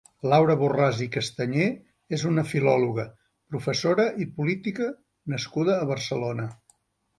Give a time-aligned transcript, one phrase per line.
[0.29, 1.67] Laura Borràs i Castanyer
[2.17, 3.05] és una filòloga,
[3.55, 4.91] professora i política
[5.37, 6.53] nascuda a Barcelona.